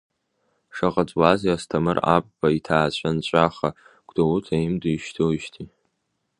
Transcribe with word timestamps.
Шаҟа 0.75 1.03
ҵуазеи 1.09 1.53
Асҭамыр 1.55 1.97
Апба 2.15 2.47
иҭаацәа 2.57 3.09
нҵәаха, 3.15 3.69
Гәдоуҭа 4.07 4.53
еимдо 4.59 4.87
ишьҭоуижьҭеи. 4.89 5.67